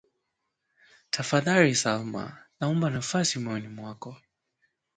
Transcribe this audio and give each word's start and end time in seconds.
Tafadhali 1.09 1.75
Salma 1.75 2.25
naomba 2.59 2.87
nafasi 2.89 3.35
moyoni 3.39 3.67
mwako 3.75 4.11